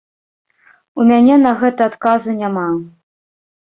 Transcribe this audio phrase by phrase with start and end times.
[1.03, 2.69] У мяне на гэта адказу няма.